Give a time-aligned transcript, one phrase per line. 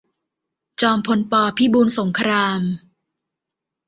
[0.81, 1.33] จอมพล ป.
[1.57, 2.61] พิบูลสงคราม